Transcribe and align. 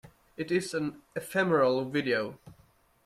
It 0.35 0.49
is 0.49 0.73
an 0.73 1.03
ephemeral 1.15 1.85
video. 1.85 2.39